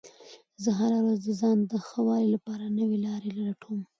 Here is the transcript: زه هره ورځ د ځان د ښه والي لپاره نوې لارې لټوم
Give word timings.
زه 0.63 0.69
هره 0.79 0.99
ورځ 1.03 1.19
د 1.27 1.29
ځان 1.41 1.57
د 1.71 1.73
ښه 1.87 1.99
والي 2.07 2.27
لپاره 2.35 2.65
نوې 2.77 2.97
لارې 3.07 3.29
لټوم 3.47 3.79